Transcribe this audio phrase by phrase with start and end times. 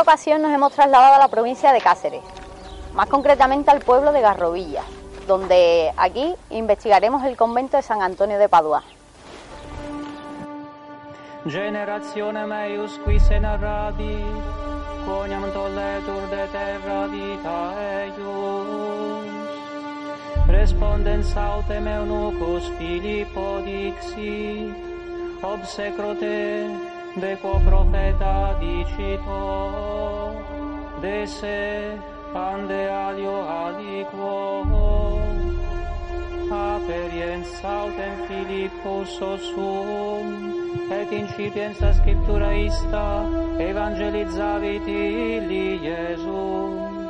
[0.00, 2.22] esta ocasión nos hemos trasladado a la provincia de Cáceres,
[2.94, 4.82] más concretamente al pueblo de Garrovilla,
[5.26, 8.82] donde aquí investigaremos el convento de San Antonio de Padua.
[11.46, 14.24] Generazione meius qui se narradi,
[15.04, 17.74] tolletur de terra vita
[18.04, 19.26] eius.
[20.48, 24.74] Respondens autem eunucus Filippo dixit,
[25.42, 26.68] obsecro te,
[27.16, 30.32] de quo profeta dicito,
[31.00, 31.98] de se
[32.34, 34.64] ande alio aliquo,
[36.50, 40.26] aperiens autem Philippus osum,
[40.90, 43.24] et incipiens a scriptura ista
[43.58, 47.08] evangelizavit illi Iesum.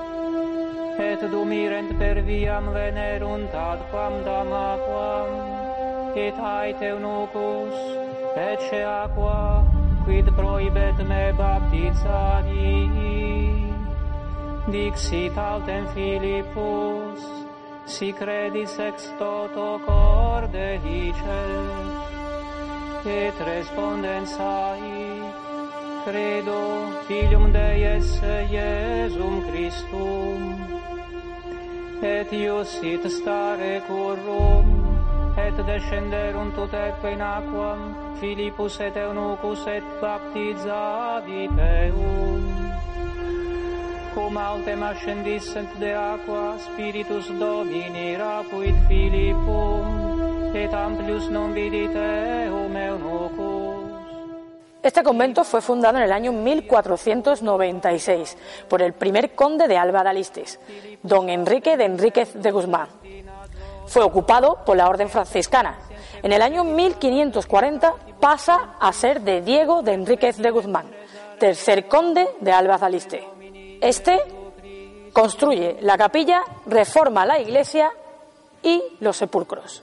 [0.98, 5.30] Et dumirent per viam venerunt ad quam damaquam,
[6.14, 7.76] et haet eunucus,
[8.36, 12.88] ecce aqua quid prohibet me baptizari.
[14.70, 17.20] Dixit altem Philippus,
[17.86, 22.10] si credis ex toto corde dicet,
[23.04, 25.22] et respondens ai,
[26.04, 26.60] credo
[27.08, 30.40] filium Dei esse Iesum Christum,
[32.02, 34.79] et ius sit stare currum,
[35.46, 37.80] et descenderunt ut eque in aquam,
[38.20, 42.42] Philippus et eunucus et baptizavit eum.
[44.14, 53.70] Cum autem ascendissent de aqua, Spiritus Domini rapuit Philippum, et amplius non vidit eum eunucus.
[54.82, 60.08] Este convento fue fundado en el año 1496 por el primer conde de Alba de
[60.08, 60.58] Alistes,
[61.02, 62.99] don Enrique de Enríquez de Guzmán.
[63.90, 65.76] Fue ocupado por la orden franciscana.
[66.22, 70.86] En el año 1540 pasa a ser de Diego de Enríquez de Guzmán,
[71.40, 73.24] tercer conde de Alba de Alistes.
[73.80, 74.20] Este
[75.12, 77.90] construye la capilla, reforma la iglesia
[78.62, 79.82] y los sepulcros.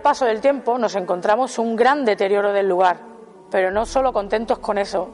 [0.00, 3.00] Al paso del tiempo nos encontramos un gran deterioro del lugar,
[3.50, 5.10] pero no solo contentos con eso,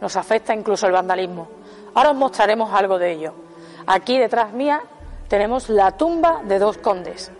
[0.00, 1.48] nos afecta incluso el vandalismo.
[1.92, 3.34] Ahora os mostraremos algo de ello.
[3.84, 4.80] Aquí detrás mía
[5.26, 7.32] tenemos la tumba de dos condes.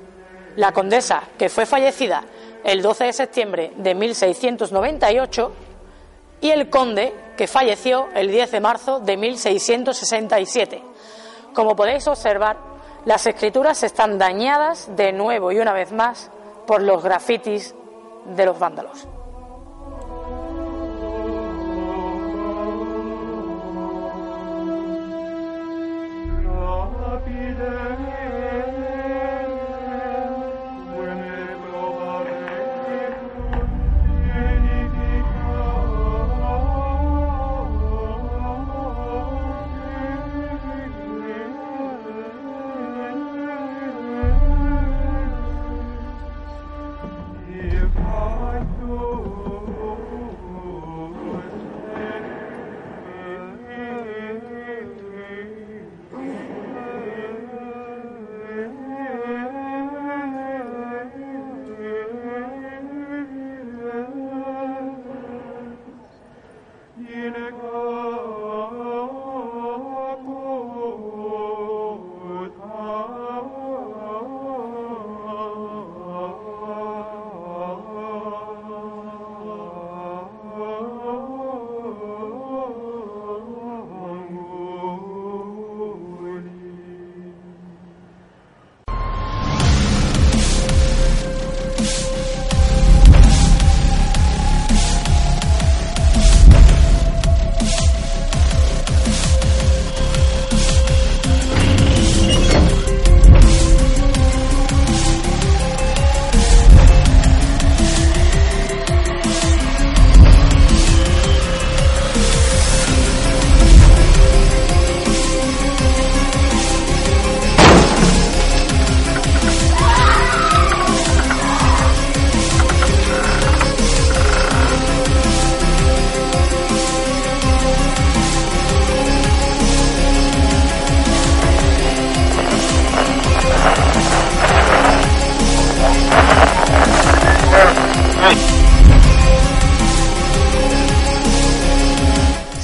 [0.56, 2.24] La condesa, que fue fallecida
[2.64, 5.52] el 12 de septiembre de 1698,
[6.40, 10.82] y el conde, que falleció el 10 de marzo de 1667.
[11.54, 12.56] Como podéis observar,
[13.04, 16.31] las escrituras están dañadas de nuevo y una vez más
[16.66, 17.74] por los grafitis
[18.24, 19.08] de los vándalos.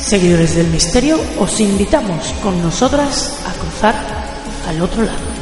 [0.08, 3.94] Seguidores del misterio, os invitamos con nosotras a cruzar
[4.66, 5.37] al otro lado.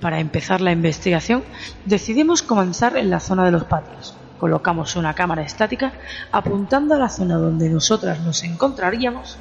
[0.00, 1.44] Para empezar la investigación,
[1.84, 4.17] decidimos comenzar en la zona de los patios.
[4.38, 5.92] Colocamos una cámara estática
[6.32, 9.38] apuntando a la zona donde nosotras nos encontraríamos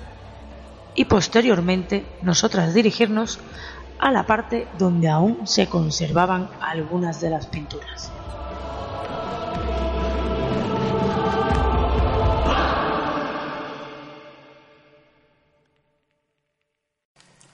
[0.96, 3.40] y posteriormente nosotras dirigirnos
[4.00, 8.12] a la parte donde aún se conservaban algunas de las pinturas.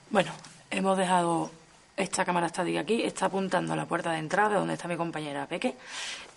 [0.09, 0.31] Bueno,
[0.69, 1.49] hemos dejado
[1.95, 5.47] esta cámara estática aquí, está apuntando a la puerta de entrada donde está mi compañera
[5.47, 5.75] Peque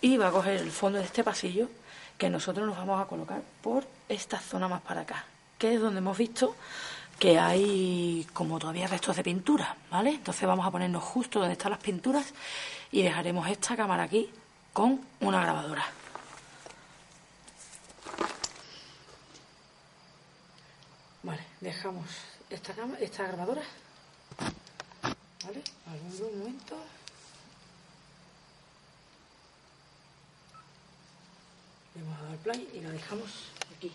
[0.01, 1.69] y va a coger el fondo de este pasillo
[2.17, 5.25] que nosotros nos vamos a colocar por esta zona más para acá,
[5.57, 6.55] que es donde hemos visto
[7.19, 10.11] que hay como todavía restos de pintura, ¿vale?
[10.11, 12.33] Entonces vamos a ponernos justo donde están las pinturas
[12.91, 14.29] y dejaremos esta cámara aquí
[14.73, 15.85] con una grabadora.
[21.23, 22.05] Vale, dejamos
[22.49, 23.63] esta, esta grabadora
[25.45, 25.63] ¿Vale?
[25.85, 26.75] Algún momento.
[31.95, 33.31] Le vamos a dar play y la dejamos
[33.75, 33.91] aquí.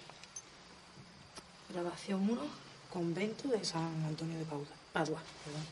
[1.69, 2.41] Grabación 1,
[2.93, 4.67] convento de San Antonio de Padua.
[4.93, 5.67] Padua perdón.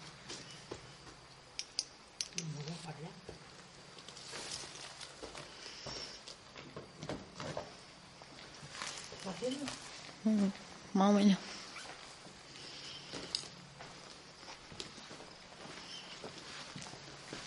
[10.25, 10.51] Mm,
[10.93, 11.50] más o menos.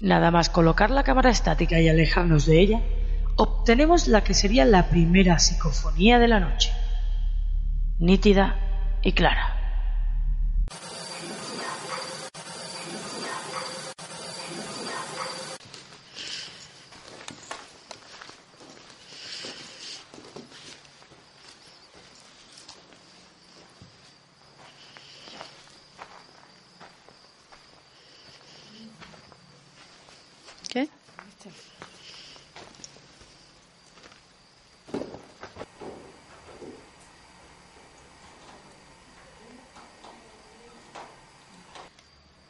[0.02, 2.82] Nada más colocar la cámara estática y alejarnos de ella,
[3.38, 6.72] obtenemos la que sería la primera psicofonía de la noche,
[8.00, 8.56] nítida
[9.02, 9.60] y clara.
[30.70, 30.90] ¿Qué?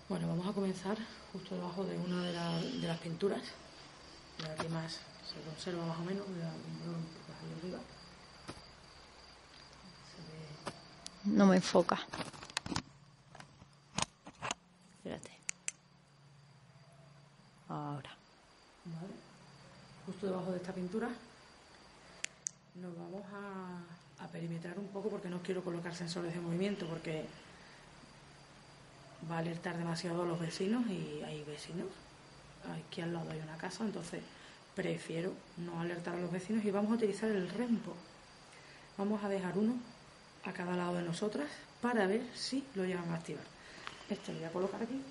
[0.09, 0.97] Bueno, vamos a comenzar
[1.31, 3.41] justo debajo de una de, la- de las pinturas,
[4.39, 7.79] la que más se conserva más o menos, la, un poco ahí arriba.
[10.11, 11.99] Se ve No me enfoca.
[14.97, 15.29] Espérate.
[17.69, 18.09] Ahora.
[18.85, 19.13] ¿vale?
[20.07, 21.09] Justo debajo de esta pintura
[22.73, 27.27] nos vamos a, a perimetrar un poco porque no quiero colocar sensores de movimiento porque
[29.29, 31.85] va a alertar demasiado a los vecinos y hay vecinos.
[32.75, 34.23] Aquí al lado hay una casa, entonces
[34.73, 37.93] prefiero no alertar a los vecinos y vamos a utilizar el rempo.
[38.97, 39.92] Vamos a dejar uno
[40.45, 41.49] a cada lado de nosotras
[41.81, 43.43] para ver si lo llevan a activar.
[44.09, 45.01] Este lo voy a colocar aquí.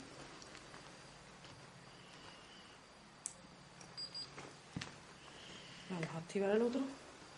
[5.91, 6.81] Vamos a activar el otro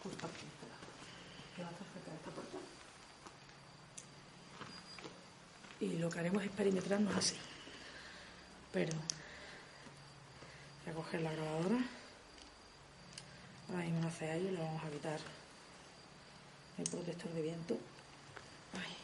[0.03, 0.29] puerta.
[5.81, 7.37] y lo que haremos es perimetrarnos así.
[8.73, 8.93] Pero
[10.85, 11.79] voy a coger la grabadora.
[13.69, 15.21] Ahora mismo hace ahí, le vamos a quitar
[16.79, 17.75] el protector de viento.
[18.75, 18.97] Ay.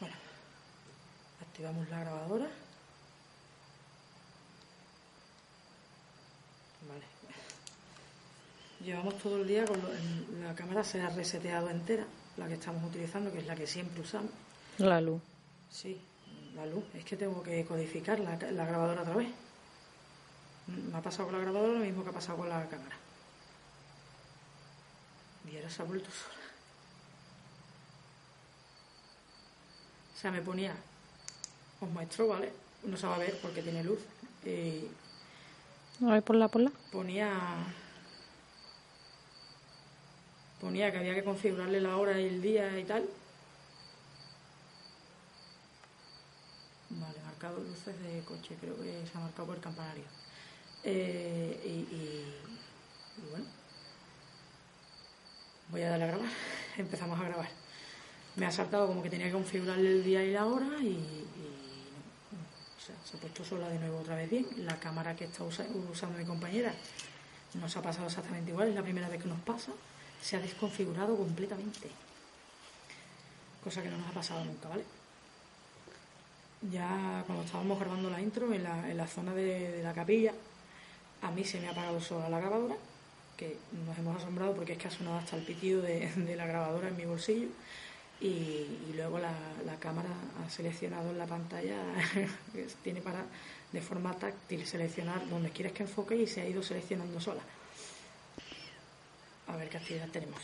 [0.00, 0.14] Bueno,
[1.40, 2.46] activamos la grabadora.
[6.88, 7.04] Vale.
[8.80, 9.88] Llevamos todo el día con lo-
[10.46, 12.04] la cámara se ha reseteado entera,
[12.36, 14.30] la que estamos utilizando, que es la que siempre usamos.
[14.78, 15.20] La luz.
[15.70, 16.00] Sí,
[16.54, 16.84] la luz.
[16.94, 19.28] Es que tengo que codificar la, la grabadora otra vez.
[20.66, 22.96] Mm, Me ha pasado con la grabadora lo mismo que ha pasado con la cámara.
[25.50, 26.34] Y ahora se ha vuelto sola.
[30.14, 30.74] O sea, me ponía,
[31.80, 32.52] os muestro, ¿vale?
[32.84, 33.98] No se va a ver porque tiene luz.
[34.44, 34.88] Y
[36.04, 36.72] A ver, ponla, ponla.
[36.90, 37.30] ponía
[40.72, 43.04] que había que configurarle la hora y el día y tal
[46.90, 50.04] vale marcado luces de coche creo que se ha marcado por el campanario
[50.84, 53.46] Eh, y, bueno
[55.70, 56.30] voy a darle a grabar
[56.78, 57.48] empezamos a grabar
[58.36, 61.24] me ha saltado como que tenía que configurarle el día y la hora y.
[62.76, 64.46] O sea, se ha puesto sola de nuevo otra vez bien.
[64.58, 66.74] La cámara que está usa- usando mi compañera
[67.54, 69.72] nos ha pasado exactamente igual, es la primera vez que nos pasa.
[70.26, 71.88] Se ha desconfigurado completamente.
[73.62, 74.82] Cosa que no nos ha pasado nunca, ¿vale?
[76.68, 80.32] Ya cuando estábamos grabando la intro en la, en la zona de, la capilla,
[81.22, 82.74] a mí se me ha apagado sola la grabadora,
[83.36, 83.56] que
[83.86, 86.88] nos hemos asombrado porque es que ha sonado hasta el pitido de, de la grabadora
[86.88, 87.46] en mi bolsillo.
[88.20, 89.32] Y, y luego la,
[89.64, 90.08] la cámara
[90.44, 91.76] ha seleccionado en la pantalla,
[92.82, 93.22] tiene para
[93.70, 97.42] de forma táctil seleccionar donde quieres que enfoque y se ha ido seleccionando sola.
[99.48, 100.40] A ver qué actividad tenemos.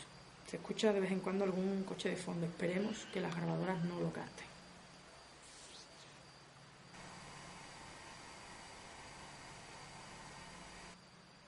[0.49, 2.45] Se escucha de vez en cuando algún coche de fondo.
[2.45, 4.45] Esperemos que las grabadoras no lo capten.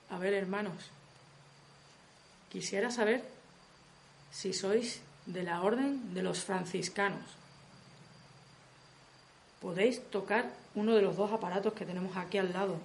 [0.09, 0.91] A ver, hermanos,
[2.49, 3.23] quisiera saber
[4.31, 7.25] si sois de la orden de los franciscanos.
[9.61, 12.77] Podéis tocar uno de los dos aparatos que tenemos aquí al lado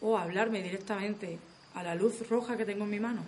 [0.00, 1.38] o hablarme directamente
[1.74, 3.22] a la luz roja que tengo en mi mano.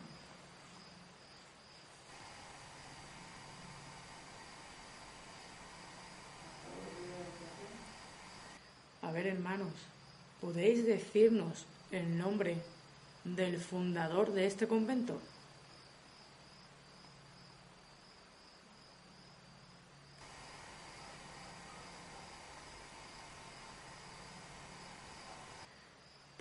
[9.03, 9.73] A ver, hermanos,
[10.41, 12.57] ¿podéis decirnos el nombre
[13.25, 15.21] del fundador de este convento?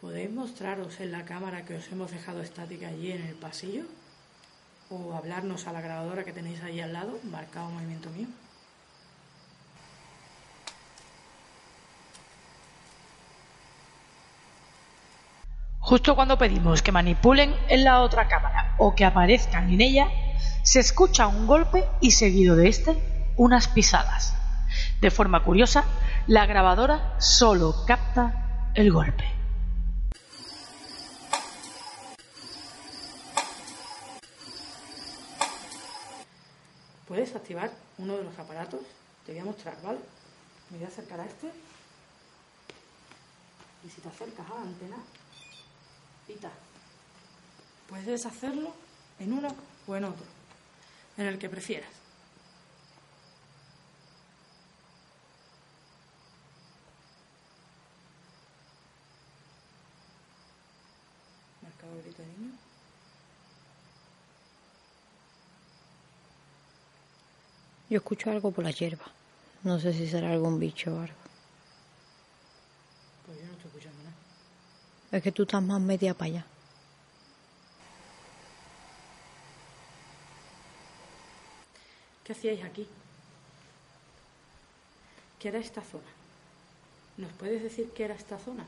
[0.04, 3.84] ¿Podéis mostraros en la cámara que os hemos dejado estática allí en el pasillo?
[4.90, 8.28] ¿O hablarnos a la grabadora que tenéis ahí al lado, marcado movimiento mío?
[15.80, 20.10] Justo cuando pedimos que manipulen en la otra cámara o que aparezcan en ella,
[20.64, 24.36] se escucha un golpe y seguido de este unas pisadas.
[25.00, 25.86] De forma curiosa,
[26.28, 29.43] la grabadora solo capta el golpe.
[37.14, 38.82] Puedes activar uno de los aparatos.
[39.24, 40.00] Te voy a mostrar, ¿vale?
[40.72, 41.46] Me voy a acercar a este.
[43.86, 44.98] Y si te acercas a la antena,
[46.26, 46.50] pita.
[47.88, 48.74] Puedes deshacerlo
[49.20, 49.56] en uno
[49.86, 50.26] o en otro,
[51.16, 51.92] en el que prefieras.
[61.62, 62.58] Marcador grito de niño.
[67.94, 69.06] Yo escucho algo por la hierba.
[69.62, 71.14] No sé si será algún bicho o algo.
[73.24, 74.16] Pues yo no estoy escuchando nada.
[75.12, 76.46] Es que tú estás más media para allá.
[82.24, 82.88] ¿Qué hacíais aquí?
[85.38, 86.10] ¿Qué era esta zona?
[87.18, 88.66] ¿Nos puedes decir qué era esta zona?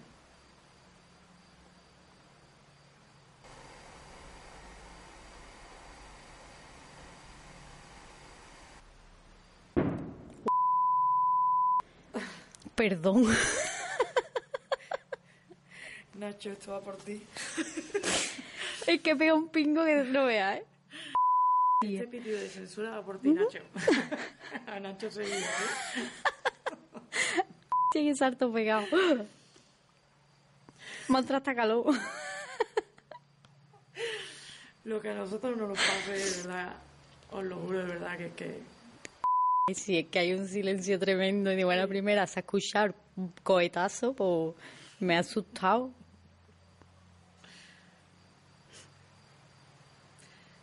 [12.75, 13.25] Perdón.
[16.15, 17.21] Nacho, esto va por ti.
[18.87, 20.65] es que pega un pingo que no veas, ¿eh?
[21.81, 23.59] Este pitido de censura va por ti, Nacho.
[24.67, 26.11] A Nacho seguido, ¿eh?
[27.91, 28.85] Tiene salto pegado.
[31.07, 31.93] Maltrata calor.
[34.83, 36.75] Lo que a nosotros no nos pase, de verdad,
[37.31, 38.74] os lo juro de verdad que es que...
[39.73, 43.33] Si es que hay un silencio tremendo y de buena primera se ha escuchado un
[43.41, 44.53] cohetazo, pues
[44.99, 45.89] me ha asustado.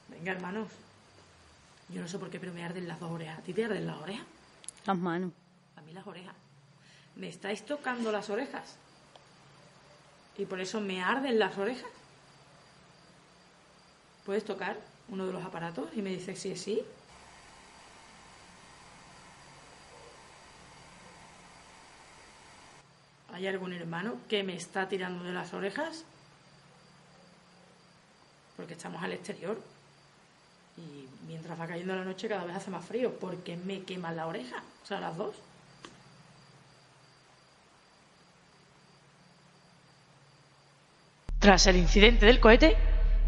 [0.09, 0.69] Venga, hermanos.
[1.89, 3.41] Yo no sé por qué, pero me arden las dos orejas.
[3.41, 4.25] ¿A ti te arden las orejas?
[4.87, 5.33] Las manos.
[5.75, 6.37] A mí las orejas.
[7.17, 8.77] Me estáis tocando las orejas.
[10.39, 11.91] Y por eso me arden las orejas.
[14.25, 14.77] ¿Puedes tocar
[15.09, 15.91] uno de los aparatos?
[15.97, 16.83] Y me dices si es sí.
[23.33, 26.05] ¿Hay algún hermano que me está tirando de las orejas?
[28.57, 29.59] Porque estamos al exterior.
[30.77, 33.19] Y mientras va cayendo la noche cada vez hace más frío.
[33.19, 34.63] porque me queman la oreja?
[34.83, 35.35] O sea, las dos.
[41.39, 42.77] Tras el incidente del cohete,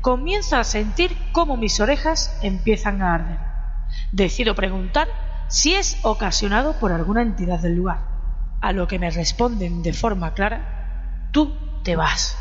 [0.01, 3.39] comienzo a sentir cómo mis orejas empiezan a arder.
[4.13, 5.09] Decido preguntar
[5.49, 8.14] si es ocasionado por alguna entidad del lugar,
[8.65, 12.35] a lo que me responden de forma clara, tú te vas.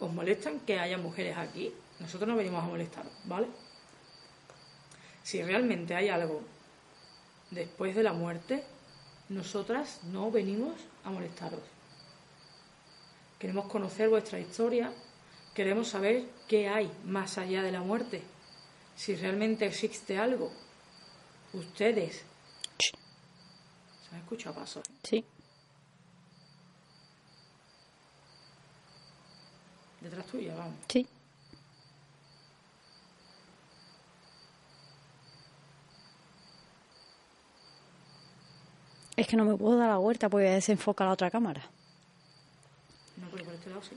[0.00, 1.74] ¿Os molestan que haya mujeres aquí?
[2.00, 3.48] Nosotros no venimos a molestar, ¿vale?
[5.22, 6.42] Si realmente hay algo
[7.50, 8.64] después de la muerte,
[9.28, 11.60] nosotras no venimos a molestaros.
[13.38, 14.92] Queremos conocer vuestra historia,
[15.54, 18.22] queremos saber qué hay más allá de la muerte,
[18.96, 20.52] si realmente existe algo.
[21.52, 22.22] Ustedes.
[22.78, 24.82] ¿Se ha escuchado pasos?
[25.02, 25.24] Sí.
[30.00, 30.76] Detrás tuya, vamos.
[30.88, 31.06] Sí.
[39.16, 41.62] Es que no me puedo dar la vuelta porque desenfoca la otra cámara.
[43.16, 43.96] No, pero por este lado sí.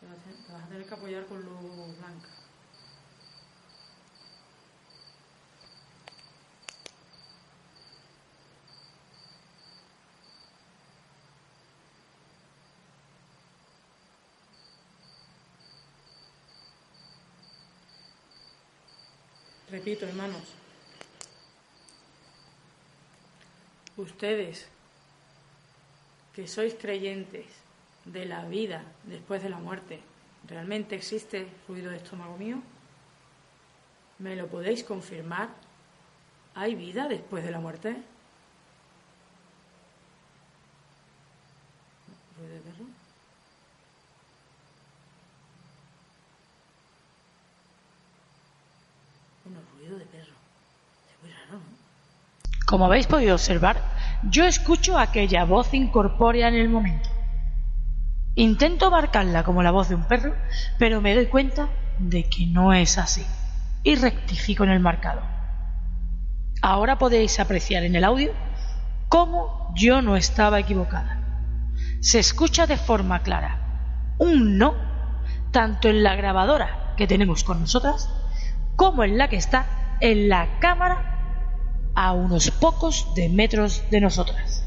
[0.00, 1.67] Te vas a tener- te vas a tener que apoyar con luz
[19.70, 20.42] Repito, hermanos.
[23.96, 24.68] Ustedes,
[26.34, 27.46] que sois creyentes
[28.04, 30.00] de la vida después de la muerte,
[30.48, 32.62] ¿realmente existe ruido de estómago mío?
[34.18, 35.50] ¿Me lo podéis confirmar?
[36.54, 37.96] ¿Hay vida después de la muerte?
[42.36, 42.84] ¿Ruido de perro?
[49.44, 50.34] Bueno, ruido de perro.
[51.10, 51.88] Es muy raro, ¿no?
[52.68, 53.80] Como habéis podido observar,
[54.24, 57.08] yo escucho aquella voz incorpórea en el momento.
[58.34, 60.34] Intento marcarla como la voz de un perro,
[60.78, 63.24] pero me doy cuenta de que no es así
[63.82, 65.22] y rectifico en el marcado.
[66.60, 68.32] Ahora podéis apreciar en el audio
[69.08, 71.22] cómo yo no estaba equivocada.
[72.00, 74.74] Se escucha de forma clara un no,
[75.52, 78.10] tanto en la grabadora que tenemos con nosotras,
[78.76, 81.14] como en la que está en la cámara
[82.00, 84.64] a unos pocos de metros de nosotras.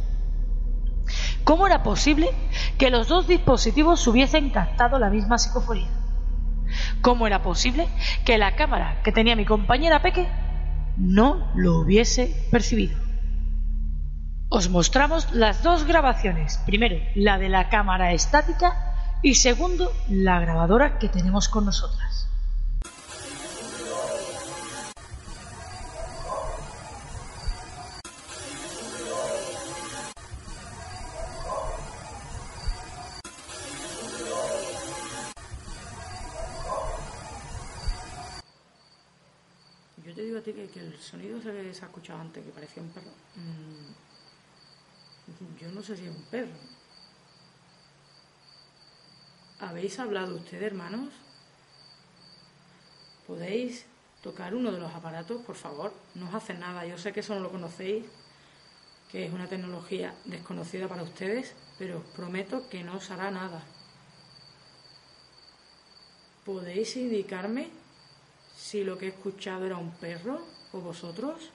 [1.46, 2.30] ¿Cómo era posible
[2.78, 5.88] que los dos dispositivos hubiesen captado la misma psicofonía?
[7.02, 7.88] ¿Cómo era posible
[8.26, 10.28] que la cámara que tenía mi compañera Peque
[10.98, 12.98] no lo hubiese percibido?
[14.50, 16.58] Os mostramos las dos grabaciones.
[16.65, 22.31] Primero, la de la cámara estática y segundo, la grabadora que tenemos con nosotras.
[41.02, 43.94] Sonido se ha escuchado antes, que parecía un perro, mm,
[45.60, 46.52] yo no sé si es un perro.
[49.60, 51.10] ¿Habéis hablado ustedes, hermanos?
[53.28, 53.86] ¿Podéis
[54.22, 55.94] tocar uno de los aparatos, por favor?
[56.16, 58.06] No os hace nada, yo sé que eso no lo conocéis,
[59.12, 63.62] que es una tecnología desconocida para ustedes, pero os prometo que no os hará nada.
[66.46, 67.70] ¿Podéis indicarme
[68.72, 70.40] si lo que he escuchado era un perro
[70.72, 71.52] o vosotros?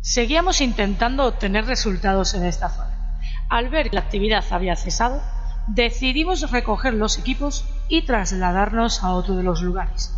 [0.00, 3.20] Seguíamos intentando obtener resultados en esta zona.
[3.50, 5.20] Al ver que la actividad había cesado,
[5.66, 10.14] decidimos recoger los equipos y trasladarnos a otro de los lugares.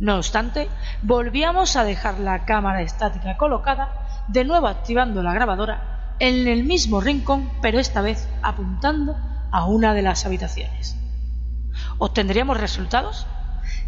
[0.00, 0.68] No obstante,
[1.02, 7.00] volvíamos a dejar la cámara estática colocada, de nuevo activando la grabadora en el mismo
[7.00, 9.16] rincón, pero esta vez apuntando
[9.56, 10.96] a una de las habitaciones.
[11.96, 13.26] ¿Obtendríamos resultados?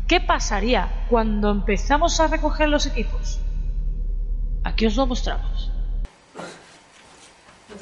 [0.06, 3.38] ¿Qué pasaría cuando empezamos a recoger los equipos?
[4.64, 5.70] Aquí os lo mostramos.
[7.68, 7.74] Lo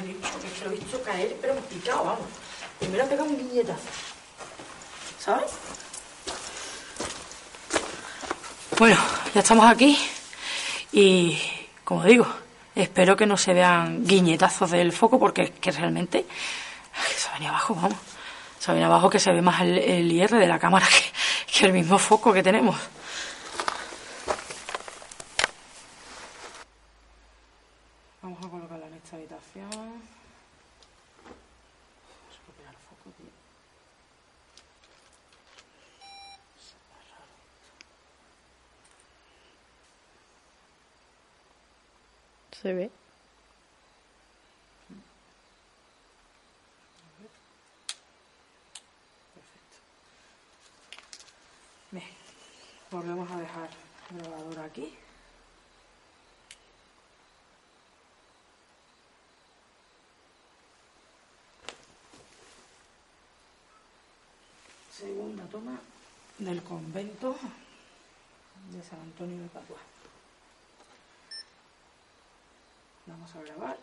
[0.00, 2.26] he dicho, que lo he visto caer, pero picado, vamos.
[2.80, 3.78] Y me lo ha pegado un guiñetazo.
[5.20, 5.52] ¿Sabes?
[8.76, 8.96] Bueno,
[9.32, 9.96] ya estamos aquí
[10.92, 11.38] y,
[11.84, 12.26] como digo,
[12.74, 16.26] espero que no se vean guiñetazos del foco porque es que realmente
[17.16, 17.98] se venía abajo, vamos.
[18.58, 20.86] Se viene abajo que se ve más el, el IR de la cámara
[21.46, 22.76] que, que el mismo foco que tenemos.
[28.22, 29.70] Vamos a colocarla en esta habitación.
[29.70, 30.02] Vamos
[32.34, 33.30] a copiar el foco, tío.
[42.66, 42.90] Se ve.
[51.92, 52.04] Bien,
[52.90, 53.70] volvemos a dejar
[54.10, 54.92] el grabador aquí.
[64.90, 65.78] Segunda toma
[66.38, 67.36] del convento
[68.72, 69.95] de San Antonio de Padua.
[73.26, 73.76] Vamos a grabar.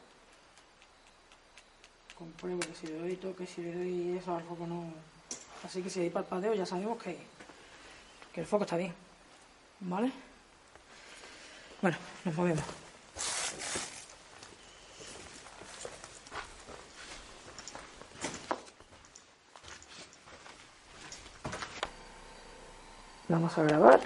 [2.18, 4.86] Compruebo que si le doy toque, si le doy eso al foco no.
[5.66, 7.18] Así que si hay parpadeo ya sabemos que,
[8.32, 8.94] que el foco está bien.
[9.82, 10.14] ¿Vale?
[11.82, 12.64] Bueno, nos movemos.
[23.28, 24.00] Vamos a grabar.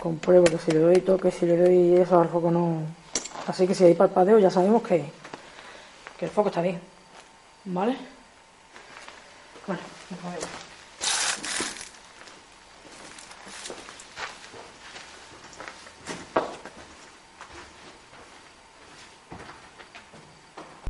[0.00, 3.01] Compruebo que si le doy toque, si le doy eso al foco no.
[3.46, 5.10] Así que si hay parpadeo ya sabemos que,
[6.20, 6.80] el foco está bien.
[7.64, 7.96] ¿Vale?
[9.66, 9.82] Bueno.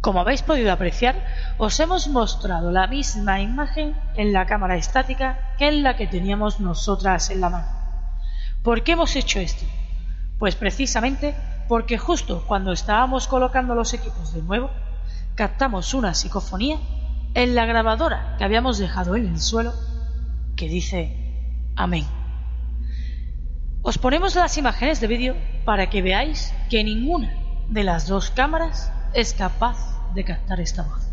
[0.03, 1.25] Como habéis podido apreciar,
[1.59, 6.61] os hemos mostrado la misma imagen en la cámara estática que en la que teníamos
[6.61, 7.69] nosotras en la mano.
[8.62, 9.65] ¿Por qué hemos hecho esto?
[10.38, 11.35] Pues precisamente
[11.73, 14.69] porque justo cuando estábamos colocando los equipos de nuevo,
[15.35, 16.79] captamos una psicofonía
[17.33, 19.73] en la grabadora que habíamos dejado en el suelo
[20.55, 21.17] que dice
[21.75, 22.05] Amén.
[23.81, 27.33] Os ponemos las imágenes de vídeo para que veáis que ninguna
[27.71, 29.79] de las dos cámaras es capaz
[30.13, 31.12] de captar esta voz.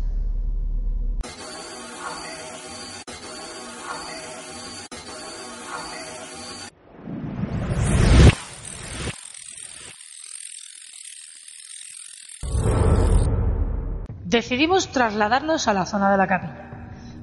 [14.30, 16.70] Decidimos trasladarnos a la zona de la capilla,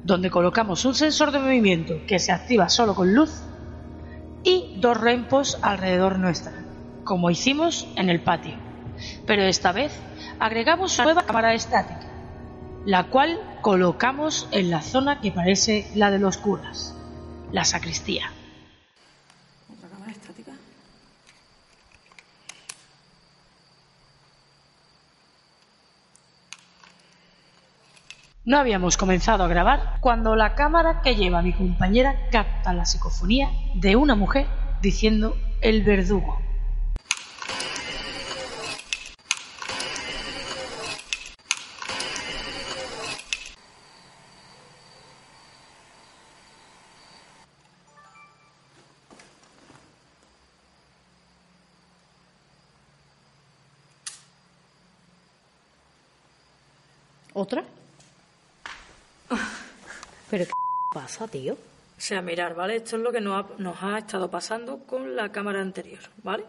[0.04, 3.32] donde colocamos un sensor de movimiento que se activa solo con luz
[4.44, 6.52] y dos rempos alrededor nuestra,
[7.06, 8.56] como hicimos en el patio.
[9.26, 9.98] Pero esta vez
[10.38, 12.12] agregamos una nueva cámara estática,
[12.86, 16.94] la cual colocamos en la zona que parece la de los curas,
[17.54, 18.34] la sacristía.
[19.74, 20.52] Otra cámara estática.
[28.48, 33.50] No habíamos comenzado a grabar cuando la cámara que lleva mi compañera capta la psicofonía
[33.76, 34.48] de una mujer
[34.82, 36.40] diciendo el verdugo.
[57.34, 57.66] ¿Otra?
[60.38, 60.54] ¿Pero qué
[60.94, 61.54] pasa, tío?
[61.54, 62.76] O sea, mirar, ¿vale?
[62.76, 66.46] Esto es lo que nos ha, nos ha estado pasando con la cámara anterior, ¿vale?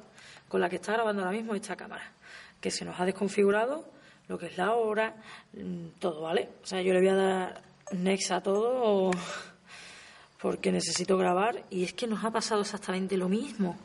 [0.46, 2.12] Con la que está grabando ahora mismo esta cámara.
[2.60, 3.86] Que se nos ha desconfigurado
[4.28, 5.16] lo que es la hora,
[5.54, 6.50] mm, todo, ¿vale?
[6.62, 9.10] O sea, yo le voy a dar next a todo
[10.42, 13.78] porque necesito grabar y es que nos ha pasado exactamente lo mismo.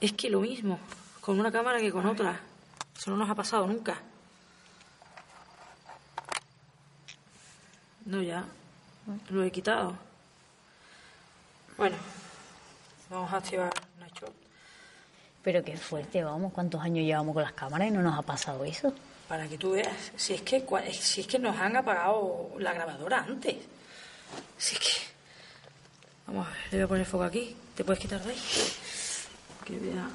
[0.00, 0.78] Es que lo mismo,
[1.20, 2.38] con una cámara que con otra.
[2.96, 4.00] Eso no nos ha pasado nunca.
[8.04, 8.46] No, ya.
[9.30, 9.96] Lo he quitado.
[11.76, 11.96] Bueno,
[13.10, 14.26] vamos a activar Nacho.
[15.42, 18.64] Pero qué fuerte, vamos, ¿cuántos años llevamos con las cámaras y no nos ha pasado
[18.64, 18.92] eso?
[19.26, 23.24] Para que tú veas, si es que, si es que nos han apagado la grabadora
[23.24, 23.56] antes.
[24.58, 25.12] Si es que...
[26.26, 27.56] Vamos a ver, le voy a poner foco aquí.
[27.74, 28.38] ¿Te puedes quitar de ahí?
[29.64, 30.08] Que vea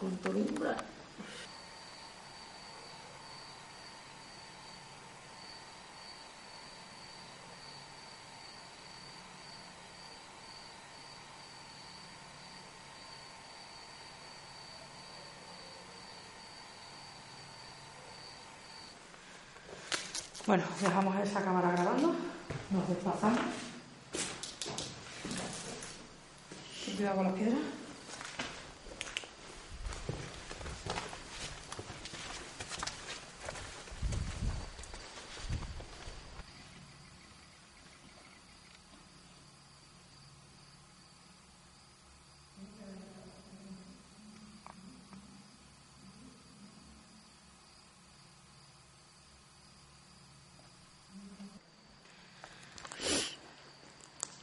[0.00, 0.76] con columna.
[20.48, 22.14] Bueno, dejamos esa cámara grabando.
[22.70, 23.38] Nos desplazamos.
[26.96, 27.60] Cuidado con las piedras.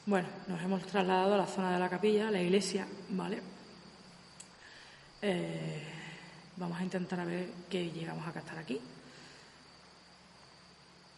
[0.07, 3.39] Bueno, nos hemos trasladado a la zona de la capilla, la iglesia, ¿vale?
[5.21, 5.83] Eh,
[6.57, 8.81] vamos a intentar a ver qué llegamos a captar aquí.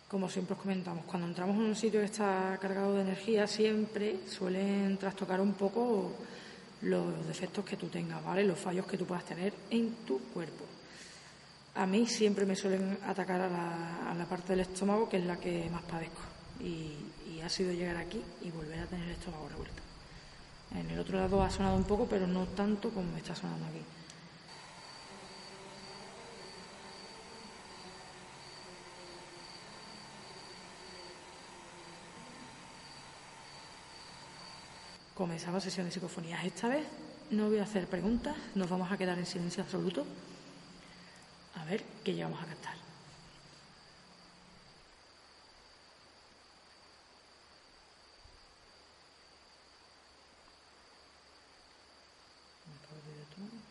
[0.09, 4.27] Como siempre os comentamos, cuando entramos en un sitio que está cargado de energía, siempre
[4.27, 6.11] suelen trastocar un poco
[6.81, 8.43] los defectos que tú tengas, ¿vale?
[8.43, 10.65] Los fallos que tú puedas tener en tu cuerpo.
[11.75, 15.37] A mí siempre me suelen atacar a a la parte del estómago, que es la
[15.37, 16.36] que más padezco.
[16.59, 16.93] Y,
[17.43, 19.81] ha sido llegar aquí y volver a tener el estómago revuelto.
[20.75, 23.79] En el otro lado ha sonado un poco, pero no tanto como está sonando aquí.
[35.15, 36.43] Comenzamos sesión de psicofonías.
[36.43, 36.85] Esta vez
[37.31, 40.05] no voy a hacer preguntas, nos vamos a quedar en silencio absoluto.
[41.55, 42.75] A ver qué llegamos a captar.
[52.67, 53.67] Me acabo de detonar.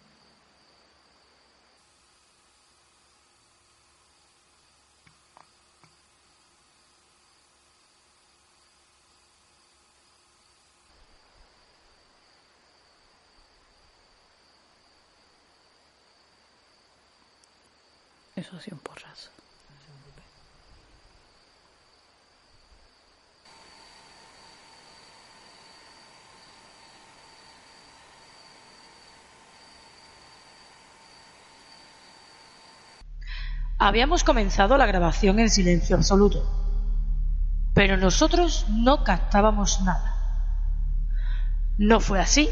[33.79, 36.49] Habíamos comenzado la grabación en silencio absoluto,
[37.75, 40.15] pero nosotros no captábamos nada.
[41.77, 42.49] No fue así.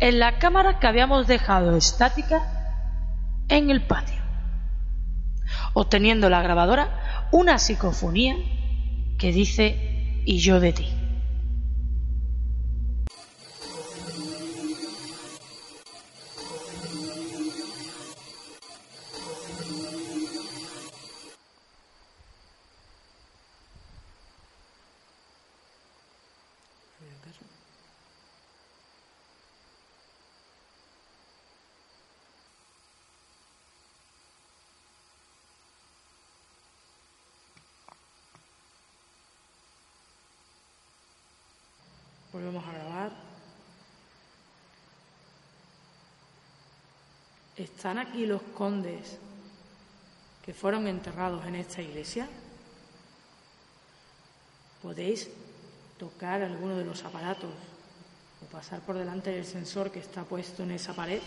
[0.00, 2.42] En la cámara que habíamos dejado estática
[3.48, 4.23] en el patio,
[5.74, 8.36] obteniendo la grabadora una psicofonía
[9.18, 10.88] que dice y yo de ti.
[42.34, 43.12] Volvemos a grabar.
[47.84, 49.18] ¿Están aquí los condes
[50.42, 52.26] que fueron enterrados en esta iglesia?
[54.80, 55.28] ¿Podéis
[55.98, 57.52] tocar alguno de los aparatos
[58.40, 61.20] o pasar por delante del sensor que está puesto en esa pared?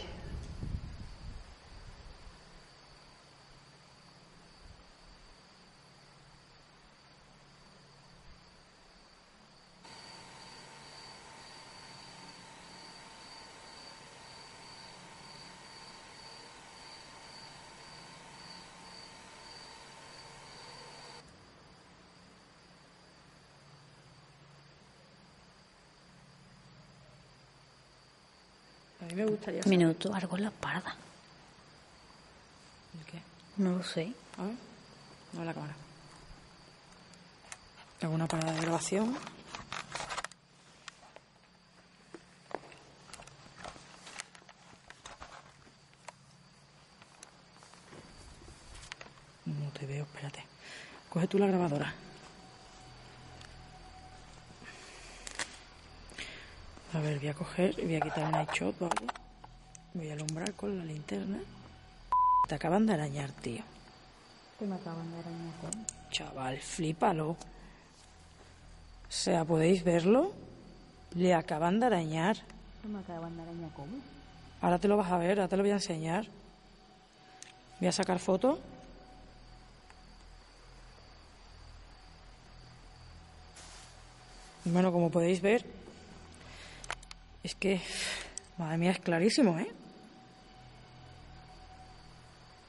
[29.07, 29.77] Mí me gustaría saber.
[29.77, 30.95] Minuto, algo en la parda.
[32.99, 33.21] ¿El qué?
[33.57, 34.11] No lo sé.
[34.37, 34.55] A ver.
[35.33, 35.75] No la cámara.
[38.01, 39.17] Hago una parada de grabación.
[49.45, 50.43] No te veo, espérate.
[51.09, 51.93] Coge tú la grabadora.
[56.97, 59.05] A ver, voy a coger y voy a quitar night shot, ¿vale?
[59.93, 61.37] Voy a alumbrar con la linterna.
[62.47, 63.61] Te acaban de arañar, tío.
[64.57, 65.53] ¿Qué me acaban de arañar?
[66.09, 67.29] Chaval, flípalo.
[67.29, 67.37] O
[69.09, 70.31] sea, ¿podéis verlo?
[71.13, 72.37] Le acaban de arañar.
[72.81, 73.97] ¿Qué me acaban de arañar cómo?
[74.59, 76.25] Ahora te lo vas a ver, ahora te lo voy a enseñar.
[77.79, 78.57] Voy a sacar foto.
[84.65, 85.63] Bueno, como podéis ver,
[87.47, 87.79] es que,
[88.57, 89.67] madre mía, es clarísimo, ¿eh?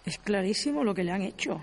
[0.06, 1.60] Es clarísimo lo que le han hecho.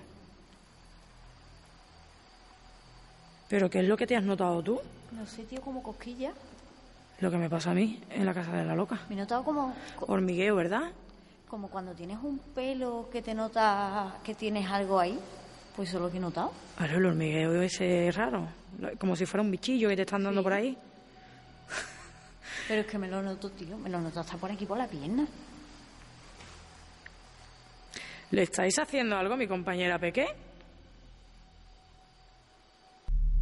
[3.48, 4.80] ¿Pero qué es lo que te has notado tú?
[5.14, 6.34] No sé, tío, como cosquilla.
[7.22, 9.00] Lo que me pasa a mí en la casa de la loca.
[9.08, 10.92] Me he notado como, co- Hormigueo, ¿verdad?
[11.48, 15.18] como cuando tienes un pelo que te nota que tienes algo ahí.
[15.76, 16.52] Pues eso es lo que he notado.
[16.76, 18.48] Claro, el hormigueo ese es raro.
[19.00, 20.78] Como si fuera un bichillo que te están dando por ahí.
[22.68, 23.78] Pero es que me lo noto, tío.
[23.78, 25.26] Me lo noto hasta por aquí por la pierna.
[28.32, 30.26] ¿Le estáis haciendo algo a mi compañera Peque?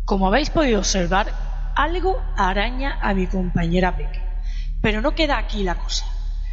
[0.05, 1.33] Como habéis podido observar,
[1.75, 4.21] algo araña a mi compañera Peque.
[4.81, 6.05] Pero no queda aquí la cosa.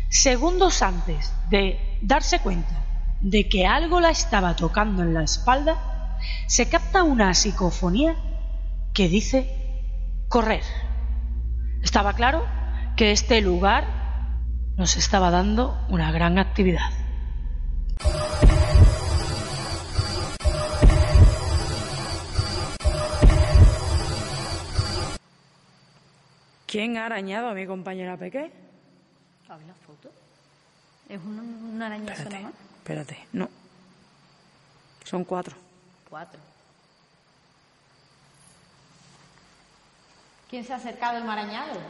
[0.09, 2.85] Segundos antes de darse cuenta
[3.21, 8.15] de que algo la estaba tocando en la espalda, se capta una psicofonía
[8.95, 9.51] que dice
[10.29, 10.63] correr.
[11.83, 12.60] Estaba claro
[13.01, 13.87] que este lugar
[14.77, 16.91] nos estaba dando una gran actividad.
[26.67, 28.53] ¿Quién ha arañado a mi compañera Peque?
[29.49, 30.11] A ver la foto.
[31.09, 32.53] Es una, una arañazo Espérate, más.
[32.81, 33.49] espérate, no.
[35.05, 35.57] Son cuatro.
[36.11, 36.39] Cuatro.
[40.51, 41.81] ¿Quién se ha acercado el marañado?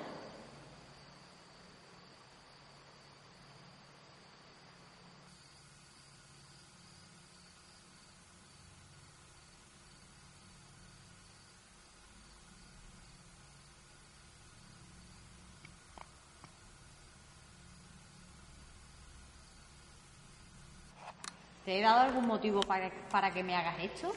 [21.71, 24.13] ¿Te he dado algún motivo para, para que me hagas esto?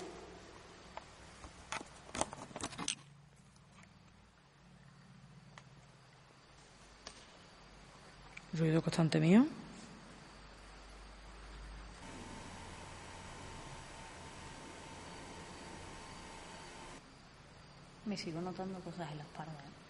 [8.54, 9.46] Ruido constante mío.
[18.06, 19.83] Me sigo notando cosas en la espalda.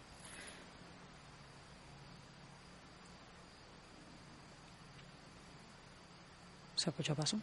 [6.83, 7.37] ¿Se escucha paso?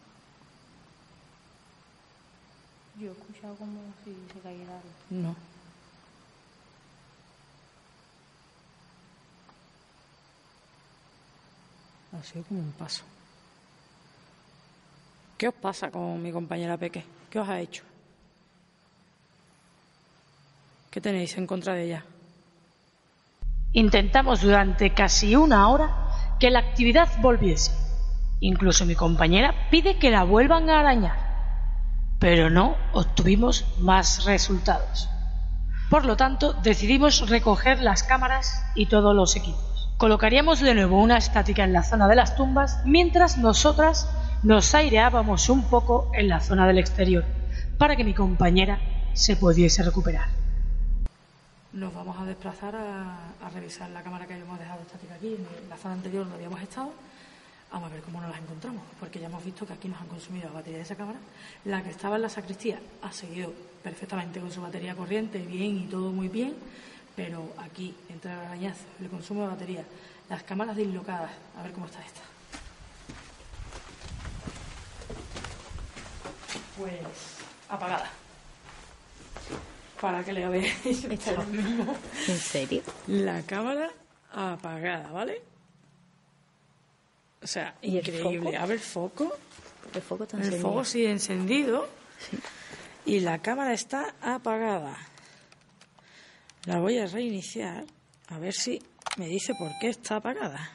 [2.99, 4.89] Yo he escuchado como si se cayera algo.
[5.09, 5.35] No.
[12.13, 13.03] Ha sido como un paso.
[15.39, 17.03] ¿Qué os pasa con mi compañera Peque?
[17.31, 17.83] ¿Qué os ha hecho?
[20.91, 22.05] ¿Qué tenéis en contra de ella?
[23.73, 27.80] Intentamos durante casi una hora que la actividad volviese.
[28.41, 31.15] Incluso mi compañera pide que la vuelvan a arañar.
[32.19, 35.07] Pero no obtuvimos más resultados.
[35.91, 39.89] Por lo tanto, decidimos recoger las cámaras y todos los equipos.
[39.97, 44.09] Colocaríamos de nuevo una estática en la zona de las tumbas mientras nosotras
[44.41, 47.23] nos aireábamos un poco en la zona del exterior
[47.77, 48.79] para que mi compañera
[49.13, 50.29] se pudiese recuperar.
[51.73, 55.77] Nos vamos a desplazar a, revisar la cámara que habíamos dejado estática aquí, en la
[55.77, 56.91] zona anterior donde habíamos estado.
[57.71, 60.07] Vamos a ver cómo nos las encontramos, porque ya hemos visto que aquí nos han
[60.07, 61.19] consumido la batería de esa cámara.
[61.63, 65.83] La que estaba en la sacristía ha seguido perfectamente con su batería corriente, bien y
[65.85, 66.53] todo muy bien,
[67.15, 69.85] pero aquí, entre el arañazo, el consumo de batería,
[70.29, 72.21] las cámaras dislocadas, a ver cómo está esta.
[76.77, 76.99] Pues
[77.69, 78.09] apagada.
[80.01, 81.05] Para que le veáis.
[82.27, 82.81] ¿En serio?
[83.07, 83.91] La cámara
[84.33, 85.50] apagada, ¿vale?
[87.43, 88.51] O sea, ¿Y el increíble.
[88.51, 88.63] foco?
[88.63, 89.37] A ver, foco.
[89.93, 90.69] El foco está El encendido.
[90.69, 91.89] foco sigue encendido.
[93.05, 94.95] Y la cámara está apagada.
[96.65, 97.85] La voy a reiniciar.
[98.27, 98.81] A ver si
[99.17, 100.71] me dice por qué está apagada.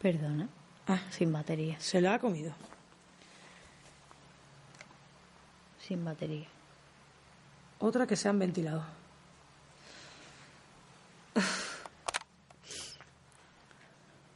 [0.00, 0.48] Perdona.
[0.88, 1.76] Ah, Sin batería.
[1.78, 2.52] se la ha comido.
[5.80, 6.46] Sin batería.
[7.82, 8.84] Otra que se han ventilado.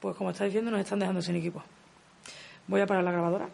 [0.01, 1.62] Pues como estáis viendo, nos están dejando sin equipo.
[2.66, 3.49] Voy a parar la grabadora.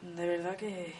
[0.00, 0.94] De verdad que...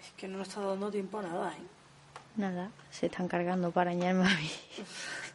[0.00, 1.62] Es que no nos está dando tiempo a nada, ¿eh?
[2.34, 4.50] Nada, se están cargando para añadirme a mí.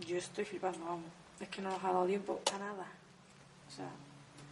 [0.00, 1.10] Yo estoy flipando, vamos.
[1.40, 2.86] Es que no nos ha dado tiempo a nada.
[3.68, 3.88] O sea,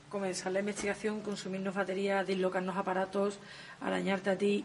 [0.08, 3.38] comenzar la investigación, consumirnos baterías, dislocarnos aparatos,
[3.80, 4.64] arañarte a ti.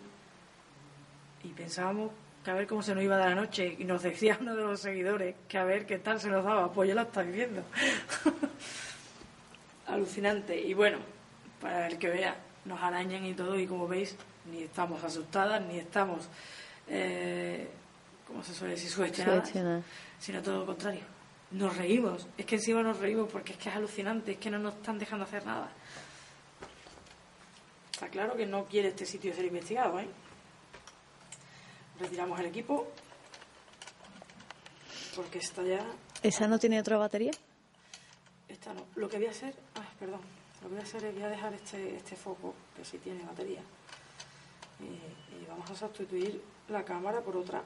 [1.43, 2.11] Y pensábamos
[2.43, 3.75] que a ver cómo se nos iba dar la noche.
[3.77, 6.71] Y nos decía uno de los seguidores que a ver qué tal se nos daba.
[6.71, 7.63] Pues ya lo está viendo.
[9.87, 10.59] Alucinante.
[10.59, 10.99] Y bueno,
[11.61, 13.59] para el que vea, nos arañan y todo.
[13.59, 14.15] Y como veis,
[14.51, 16.27] ni estamos asustadas, ni estamos,
[16.87, 17.67] eh,
[18.29, 18.89] ¿cómo se suele decir?
[18.89, 19.85] Sugestionadas Sugestionadas.
[20.19, 21.01] sino todo lo contrario.
[21.51, 24.59] Nos reímos, es que encima nos reímos porque es que es alucinante, es que no
[24.59, 25.69] nos están dejando hacer nada.
[27.91, 30.07] Está claro que no quiere este sitio ser investigado, ¿eh?
[31.99, 32.87] Retiramos el equipo
[35.15, 35.85] porque está ya.
[36.21, 37.31] ¿Esa no tiene otra batería?
[38.47, 38.85] Esta no.
[38.95, 40.21] Lo que voy a hacer, ah, perdón,
[40.61, 43.25] lo que voy a hacer es voy a dejar este, este foco que sí tiene
[43.25, 43.61] batería
[44.79, 47.63] y, y vamos a sustituir la cámara por otra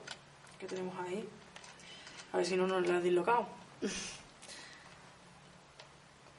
[0.64, 1.28] que tenemos ahí.
[2.32, 3.48] A ver si no nos la ha dislocado.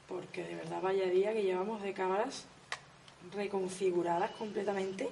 [0.07, 2.45] Porque de verdad vaya día que llevamos de cámaras
[3.31, 5.09] reconfiguradas completamente.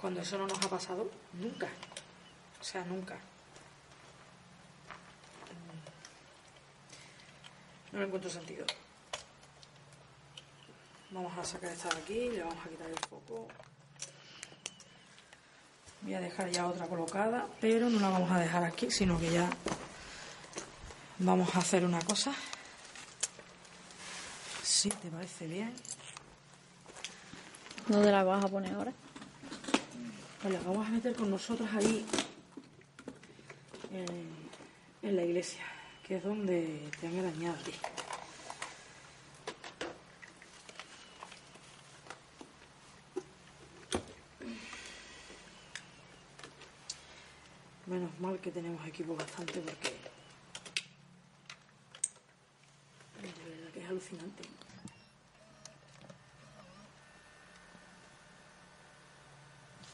[0.00, 1.68] Cuando eso no nos ha pasado nunca.
[2.60, 3.16] O sea, nunca.
[7.92, 8.66] No le encuentro sentido.
[11.10, 13.46] Vamos a sacar esta de aquí, le vamos a quitar el foco.
[16.04, 19.30] Voy a dejar ya otra colocada, pero no la vamos a dejar aquí, sino que
[19.32, 19.48] ya
[21.18, 22.32] vamos a hacer una cosa.
[24.62, 25.72] Si te parece bien,
[27.88, 28.92] ¿Dónde la vas a poner ahora?
[30.40, 32.04] pues la vamos a meter con nosotros ahí
[33.92, 35.62] en, en la iglesia,
[36.06, 37.72] que es donde te han arañado a ti.
[47.86, 49.90] Menos mal que tenemos equipo bastante porque
[53.20, 54.42] de verdad que es alucinante.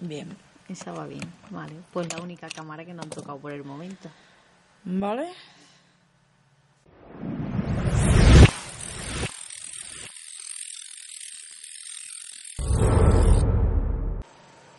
[0.01, 0.37] Bien.
[0.69, 1.75] Esa va bien, vale.
[1.93, 4.09] Pues la única cámara que no han tocado por el momento.
[4.85, 5.33] ¿Vale?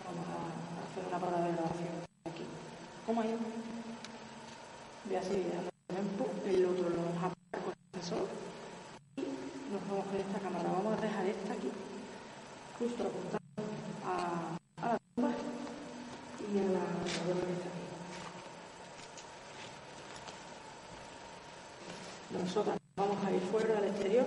[0.06, 0.36] Vamos a
[0.90, 1.90] hacer una parada de grabación
[2.24, 2.46] aquí.
[3.06, 3.38] ¿Cómo ha ido?
[5.06, 6.32] Voy a seguir dando tiempo.
[6.46, 8.28] El otro lo vamos a apagar con el sensor.
[9.18, 9.22] Y
[9.74, 10.70] nos vamos con esta cámara.
[10.72, 11.70] Vamos a dejar esta aquí.
[12.80, 13.40] Justo apuntada
[14.06, 15.32] a, a la tumba
[16.52, 17.82] y a la grabadora que está aquí.
[22.32, 24.26] Nosotras vamos a ir fuera al exterior.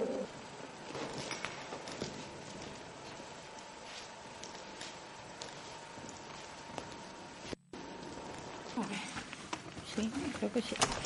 [10.55, 11.04] Sí, creo que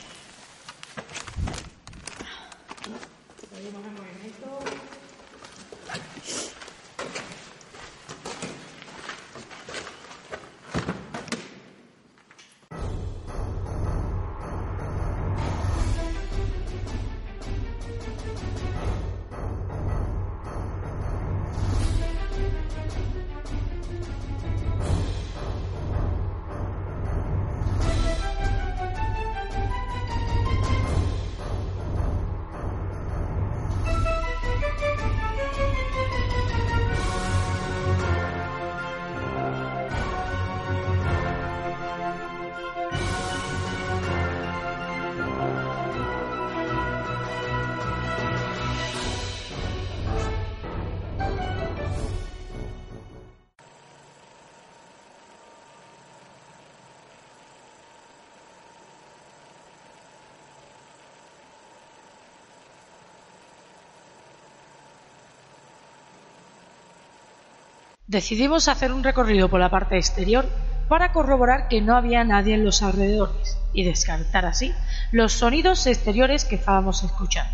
[68.08, 70.46] Decidimos hacer un recorrido por la parte exterior
[70.88, 74.72] para corroborar que no había nadie en los alrededores y descartar así
[75.12, 77.52] los sonidos exteriores que estábamos escuchando.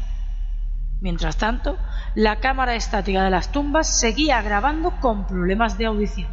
[1.00, 1.76] Mientras tanto,
[2.14, 6.28] la cámara estática de las tumbas seguía grabando con problemas de audición,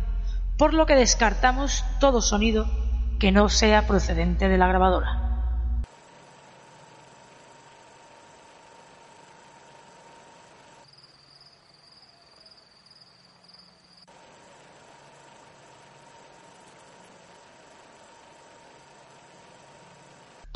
[0.55, 2.67] por lo que descartamos todo sonido
[3.19, 5.20] que no sea procedente de la grabadora.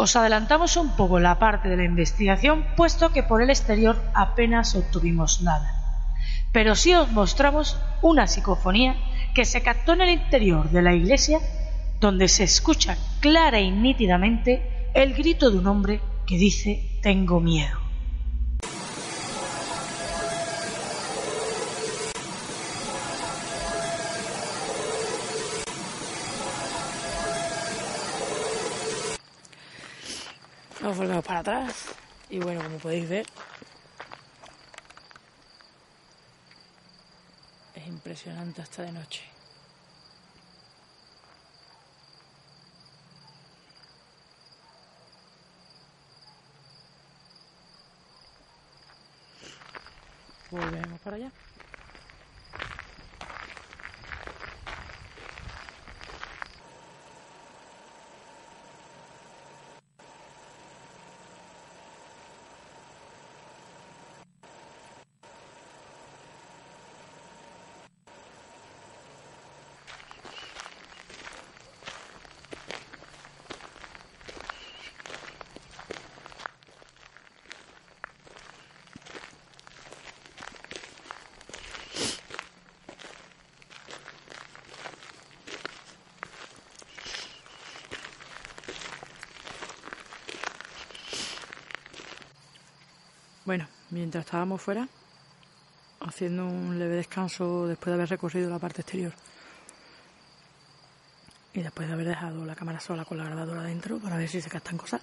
[0.06, 4.76] Os adelantamos un poco la parte de la investigación, puesto que por el exterior apenas
[4.76, 5.70] obtuvimos nada.
[6.51, 8.93] Pero sí os mostramos una psicofonía
[9.34, 11.39] que se captó en el interior de la iglesia,
[11.99, 17.84] donde se escucha clara y nítidamente el grito de un hombre que dice tengo miedo.
[31.26, 31.88] Para atrás
[32.30, 33.26] y bueno, como podéis ver,
[37.73, 39.23] es impresionante hasta de noche.
[50.51, 51.32] Volvemos para allá.
[93.45, 94.88] Bueno, mientras estábamos fuera,
[96.01, 99.13] haciendo un leve descanso después de haber recorrido la parte exterior
[101.55, 104.41] y después de haber dejado la cámara sola con la grabadora dentro para ver si
[104.41, 105.01] se captan cosas,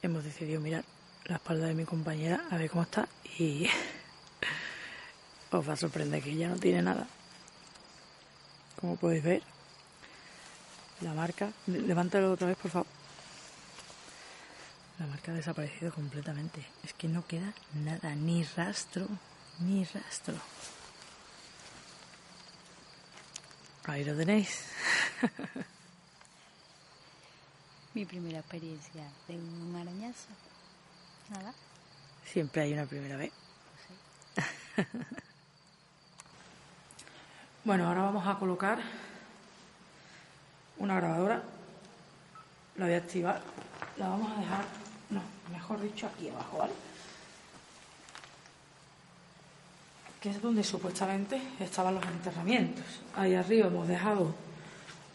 [0.00, 0.84] hemos decidido mirar
[1.26, 3.06] la espalda de mi compañera a ver cómo está
[3.38, 3.68] y
[5.50, 7.06] os va a sorprender que ya no tiene nada.
[8.80, 9.42] Como podéis ver,
[11.02, 13.01] la marca, levántalo otra vez por favor.
[15.22, 16.66] Marca ha desaparecido completamente.
[16.82, 19.06] Es que no queda nada, ni rastro,
[19.60, 20.34] ni rastro.
[23.84, 24.64] Ahí lo tenéis.
[27.94, 30.26] Mi primera experiencia de un arañazo.
[31.30, 31.54] Nada.
[32.24, 33.30] Siempre hay una primera vez.
[37.64, 38.80] bueno, ahora vamos a colocar
[40.78, 41.44] una grabadora.
[42.74, 43.40] La voy a activar.
[43.98, 44.81] La vamos a dejar,
[45.12, 46.72] no, mejor dicho, aquí abajo, ¿vale?
[50.20, 52.84] Que es donde supuestamente estaban los enterramientos.
[53.16, 54.34] Ahí arriba hemos dejado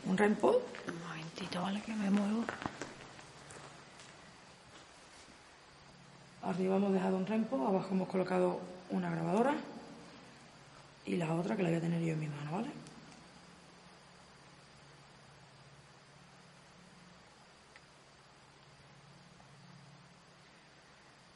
[0.05, 0.55] un rempod.
[0.87, 1.81] Un momentito, ¿vale?
[1.81, 2.43] Que me muevo.
[6.43, 9.53] Arriba hemos dejado un rempo, abajo hemos colocado una grabadora
[11.05, 12.69] y la otra que la voy a tener yo en mi mano, ¿vale?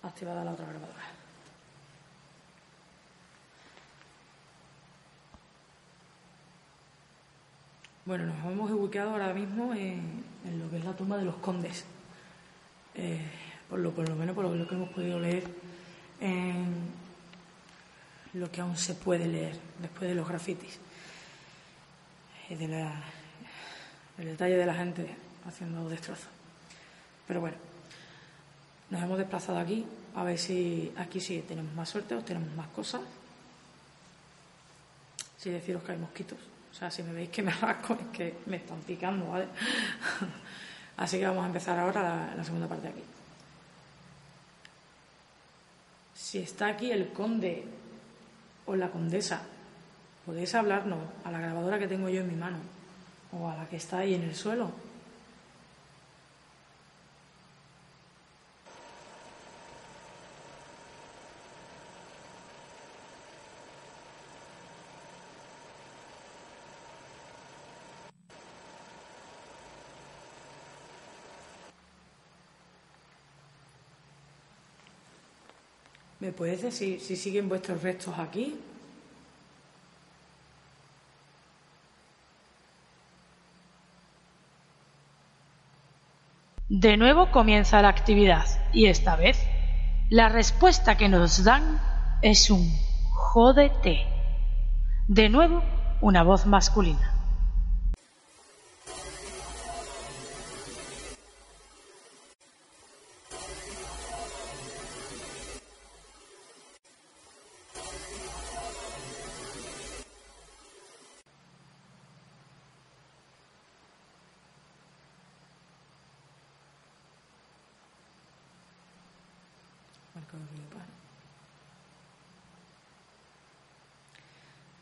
[0.03, 1.21] Activada la otra grabadora.
[8.05, 10.23] Bueno, nos hemos ubicado ahora mismo en,
[10.59, 11.85] lo que es la tumba de los condes.
[12.95, 13.21] Eh,
[13.69, 15.43] por lo, por lo menos por lo que hemos podido leer
[16.19, 16.89] en
[18.33, 20.79] lo que aún se puede leer después de los grafitis
[22.49, 23.01] y de la,
[24.17, 25.15] el detalle de la gente
[25.47, 26.27] haciendo destrozos.
[27.27, 27.57] Pero bueno,
[28.91, 29.85] nos hemos desplazado aquí
[30.15, 33.01] a ver si aquí sí tenemos más suerte o tenemos más cosas.
[35.37, 36.37] Si deciros que hay mosquitos.
[36.71, 39.47] O sea, si me veis que me rasco es que me están picando, ¿vale?
[40.97, 43.03] Así que vamos a empezar ahora la, la segunda parte de aquí.
[46.13, 47.65] Si está aquí el conde
[48.65, 49.41] o la condesa,
[50.25, 52.57] podéis hablarnos a la grabadora que tengo yo en mi mano
[53.31, 54.71] o a la que está ahí en el suelo.
[76.21, 78.55] ¿Me puedes decir si siguen vuestros restos aquí?
[86.69, 89.37] De nuevo comienza la actividad y esta vez
[90.11, 91.81] La respuesta que nos dan
[92.21, 92.71] es un
[93.13, 94.05] jódete.
[95.07, 95.63] De nuevo,
[96.01, 97.20] una voz masculina.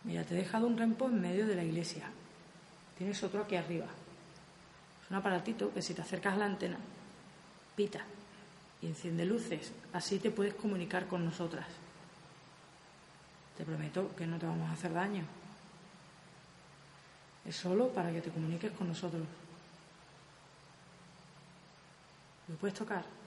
[0.04, 2.10] Mira, te he dejado un rempo en medio de la iglesia.
[2.98, 3.86] Tienes otro aquí arriba.
[3.86, 6.78] Es un aparatito que si te acercas a la antena,
[7.76, 8.02] pita
[8.82, 9.72] y enciende luces.
[9.94, 11.68] Así te puedes comunicar con nosotras.
[13.58, 15.26] Te prometo que no te vamos a hacer daño.
[17.46, 19.24] Es solo para que te comuniques con nosotros.
[22.48, 23.19] ¿Lo puedes tocar?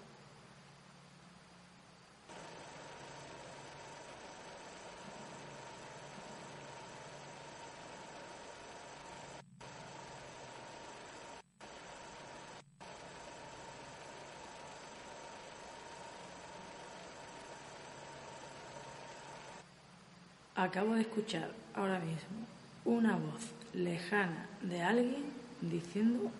[20.54, 22.46] Acabo de escuchar ahora mismo
[22.84, 25.24] una voz lejana de alguien
[25.62, 26.30] diciendo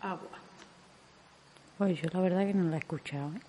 [0.00, 0.38] agua.
[1.78, 3.30] Pues yo la verdad que no la he escuchado.
[3.36, 3.40] ¿eh?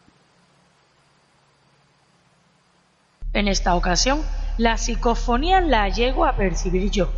[3.34, 4.22] En esta ocasión,
[4.60, 7.12] la psicofonía la llego a percibir yo,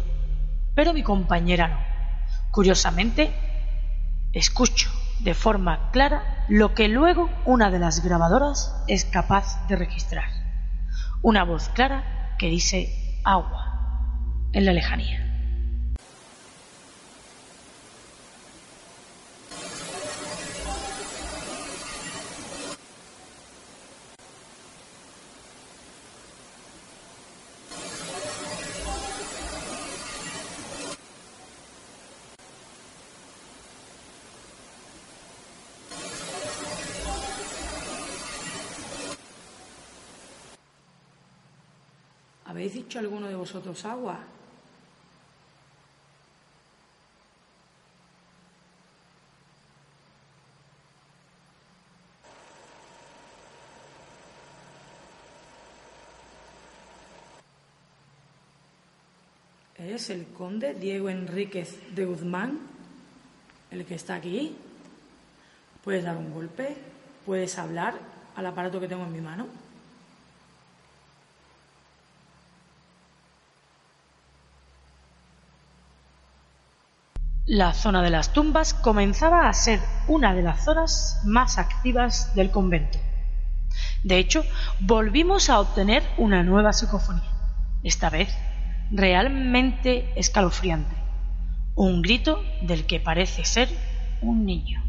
[0.73, 1.95] pero mi compañera no.
[2.51, 3.33] Curiosamente,
[4.31, 4.89] escucho
[5.19, 10.29] de forma clara lo que luego una de las grabadoras es capaz de registrar.
[11.21, 12.89] Una voz clara que dice
[13.23, 15.24] agua en la lejanía.
[42.95, 44.19] ¿Habéis dicho alguno de vosotros agua?
[59.77, 62.59] ¿Es el conde Diego Enríquez de Guzmán
[63.71, 64.55] el que está aquí?
[65.83, 66.77] ¿Puedes dar un golpe?
[67.25, 67.95] ¿Puedes hablar
[68.37, 69.64] al aparato que tengo en mi mano?
[77.47, 82.49] La zona de las tumbas comenzaba a ser una de las zonas más activas del
[82.49, 82.97] convento.
[84.03, 84.43] De hecho,
[84.79, 87.29] volvimos a obtener una nueva psicofonía,
[87.83, 88.35] esta vez
[88.89, 90.95] realmente escalofriante,
[91.75, 93.69] un grito del que parece ser
[94.21, 94.84] un niño.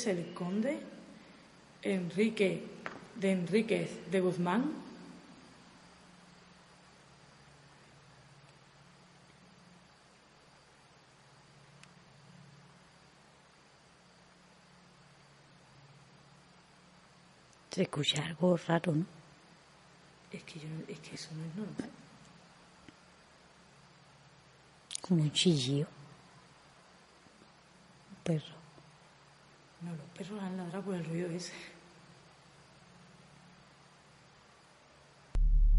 [0.00, 0.80] ¿Eres el conde
[1.82, 2.64] Enrique
[3.16, 4.72] de Enríquez de Guzmán?
[17.70, 19.04] Se escucha algo raro, ¿no?
[20.32, 21.90] Es que, yo, es que eso no es normal.
[25.02, 25.88] Como un chillido.
[28.10, 28.59] Un perro.
[29.82, 31.52] No, los perros han ladrado por el ruido ese.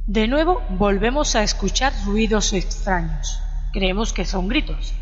[0.07, 3.39] De nuevo volvemos a escuchar ruidos extraños.
[3.71, 4.93] Creemos que son gritos,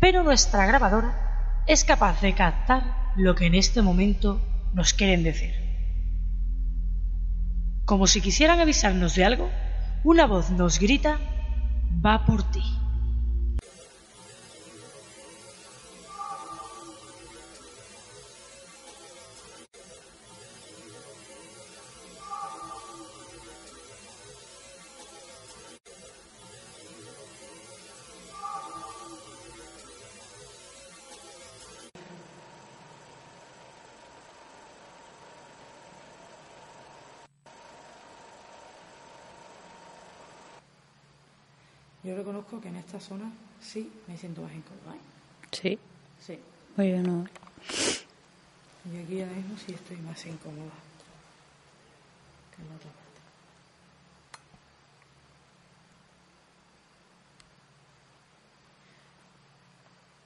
[0.00, 4.40] pero nuestra grabadora es capaz de captar lo que en este momento
[4.72, 5.54] nos quieren decir.
[7.84, 9.50] Como si quisieran avisarnos de algo,
[10.02, 11.18] una voz nos grita,
[12.04, 12.79] va por ti.
[42.58, 43.30] que en esta zona
[43.60, 44.96] sí me siento más incómoda.
[44.96, 45.00] ¿eh?
[45.52, 45.78] Sí.
[46.26, 46.38] Sí.
[46.74, 47.26] Pues yo no.
[48.90, 50.72] Y aquí ahora mismo sí estoy más incómoda
[52.56, 53.20] que en la otra parte.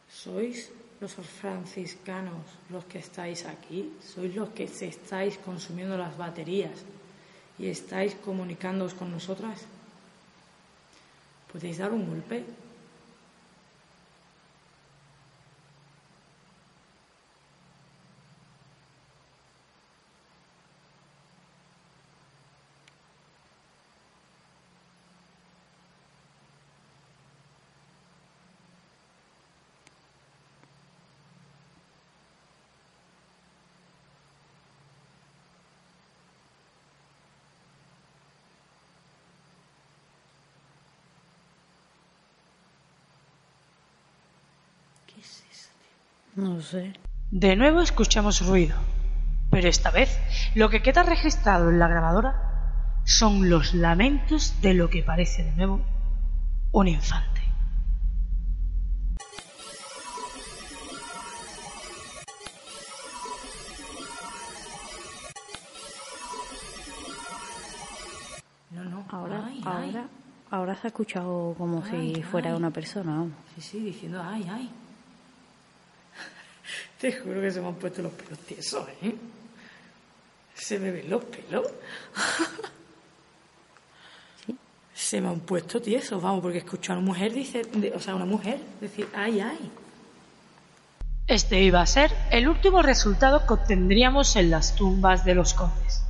[0.09, 0.71] ¿Sois
[1.01, 3.93] los franciscanos los que estáis aquí?
[4.01, 6.85] ¿Sois los que se estáis consumiendo las baterías
[7.59, 9.67] y estáis comunicándoos con nosotras?
[11.55, 12.43] ¿Podéis dar un golpe?
[45.15, 46.24] ¿Qué es eso, tío?
[46.37, 46.93] No sé.
[47.31, 48.77] De nuevo escuchamos ruido,
[49.51, 50.19] pero esta vez
[50.55, 55.53] lo que queda registrado en la grabadora son los lamentos de lo que parece de
[55.53, 55.81] nuevo
[56.73, 57.41] un infante.
[68.71, 69.05] No, no.
[69.09, 69.87] Ahora, Ay, ay.
[69.89, 70.09] ahora,
[70.51, 72.57] ahora se ha escuchado como Ay, si fuera ay.
[72.57, 73.27] una persona.
[73.55, 74.71] Sí, sí, diciendo ay, ay.
[77.05, 79.15] Te juro que se me han puesto los pelos tiesos, ¿eh?
[80.55, 81.67] Se me ven los pelos.
[84.47, 84.57] Sí.
[84.95, 87.61] Se me han puesto tiesos, vamos, porque escucho a una mujer, dice,
[87.95, 89.71] o sea, una mujer decir ay, ay.
[91.27, 96.03] Este iba a ser el último resultado que obtendríamos en las tumbas de los condes.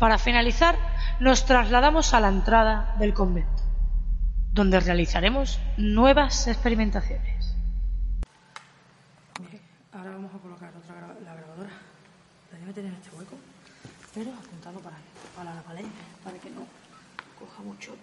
[0.00, 0.76] Para finalizar,
[1.20, 3.62] nos trasladamos a la entrada del convento,
[4.52, 7.54] donde realizaremos nuevas experimentaciones.
[9.40, 9.60] Ok,
[9.92, 11.70] ahora vamos a colocar otra gra- la grabadora.
[12.74, 13.36] En este hueco,
[14.14, 14.96] pero apuntado para,
[15.36, 15.84] para la pared,
[16.24, 16.66] para que no
[17.38, 17.94] coja mucho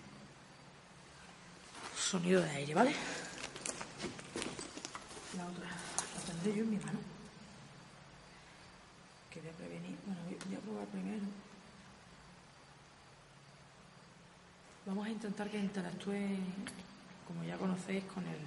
[1.98, 2.94] sonido de aire, ¿vale?
[5.36, 7.00] La otra la tendré yo en mi mano.
[9.32, 9.98] Que voy a prevenir.
[10.06, 11.26] Bueno, voy a probar primero.
[14.86, 16.38] Vamos a intentar que interactúe,
[17.28, 18.40] como ya conocéis, con el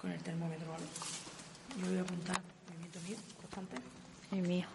[0.00, 0.86] con el termómetro, ¿vale?
[1.78, 3.76] Yo voy a apuntar movimiento mío constante.
[4.30, 4.66] El mío.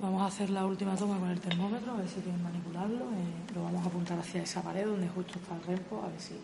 [0.00, 3.06] Vamos a hacer la última toma con el termómetro, a ver si quieren manipularlo.
[3.06, 6.20] eh, lo vamos a apuntar hacia esa pared donde justo está el rempo, a ver
[6.20, 6.34] si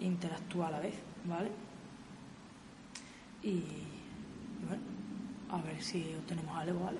[0.00, 1.50] interactúa a la vez, ¿vale?
[3.42, 4.82] Y, y bueno,
[5.50, 6.98] a ver si obtenemos algo, ¿vale?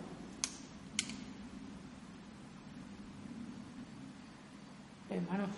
[5.10, 5.50] Hermanos,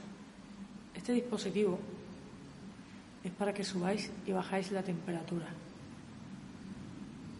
[0.95, 1.78] este dispositivo
[3.22, 5.47] es para que subáis y bajáis la temperatura.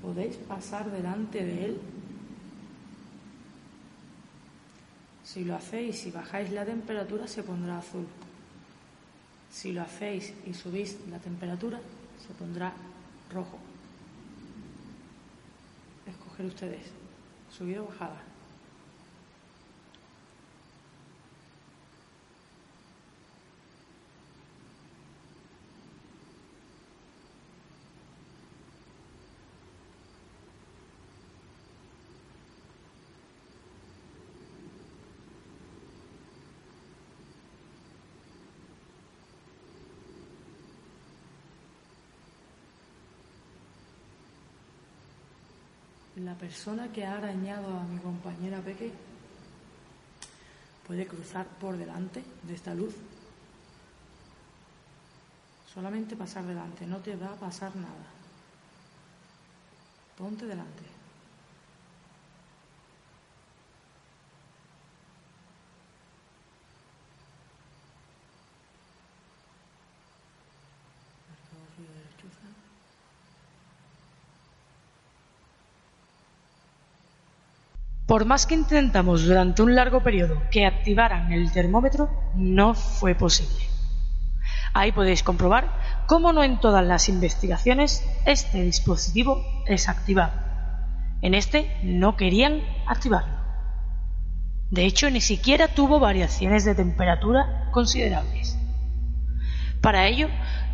[0.03, 1.81] Podéis pasar delante de él
[5.31, 8.05] Si lo hacéis y bajáis la temperatura, se pondrá azul.
[9.49, 11.79] Si lo hacéis y subís la temperatura,
[12.27, 12.73] se pondrá
[13.33, 13.57] rojo.
[16.05, 16.83] Escoger ustedes,
[17.49, 18.30] subida o bajada.
[46.31, 48.93] La persona que ha arañado a mi compañera Peque
[50.87, 52.95] puede cruzar por delante de esta luz.
[55.75, 58.07] Solamente pasar delante, no te va a pasar nada.
[60.17, 60.85] Ponte delante.
[71.29, 72.47] Marcador ruido de lechuza.
[78.11, 83.63] Por más que intentamos durante un largo periodo que activaran el termómetro, no fue posible.
[84.75, 85.73] Ahí podéis comprobar
[86.09, 90.33] cómo no en todas las investigaciones este dispositivo es activado.
[91.23, 93.37] En este no querían activarlo.
[94.73, 98.59] De hecho, ni siquiera tuvo variaciones de temperatura considerables.
[99.81, 100.27] Para ello,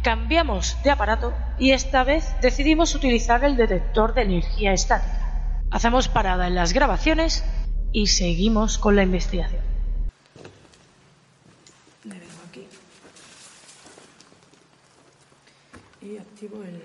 [0.03, 5.26] cambiamos de aparato y esta vez decidimos utilizar el detector de energía estática.
[5.71, 7.45] Hacemos parada en las grabaciones
[7.93, 9.63] y seguimos con la investigación.
[12.05, 12.67] Me vengo aquí.
[16.03, 16.81] Y activo el,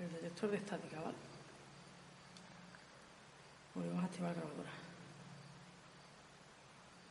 [0.00, 1.14] el detector de estática, ¿vale?
[3.72, 4.70] Pues Volvemos a activar la grabadora.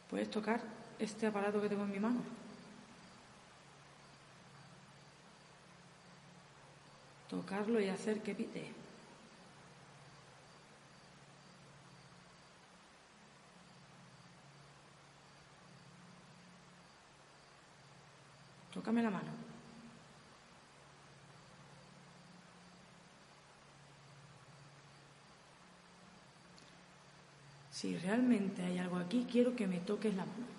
[0.09, 0.61] ¿Puedes tocar
[0.99, 2.21] este aparato que tengo en mi mano?
[7.29, 8.84] Tocarlo y hacer que pite.
[19.01, 19.29] La mano.
[27.69, 30.54] Si realmente hay algo aquí, quiero que me toques la mano.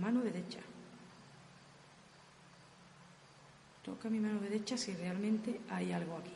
[0.00, 0.60] Mano derecha.
[3.82, 6.32] Toca mi mano derecha si realmente hay algo aquí.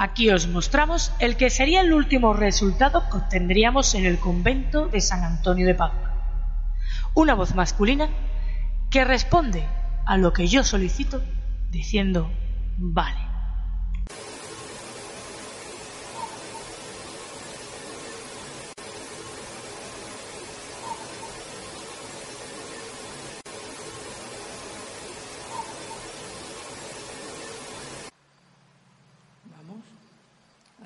[0.00, 5.00] Aquí os mostramos el que sería el último resultado que obtendríamos en el convento de
[5.00, 6.14] San Antonio de Padua.
[7.14, 8.08] Una voz masculina
[8.90, 9.64] que responde
[10.06, 11.20] a lo que yo solicito
[11.72, 12.30] diciendo
[12.76, 13.28] vale.